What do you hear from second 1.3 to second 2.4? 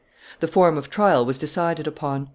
decided upon.